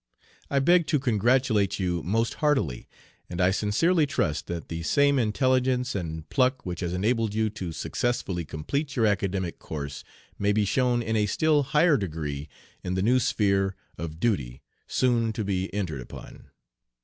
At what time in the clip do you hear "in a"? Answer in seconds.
11.03-11.27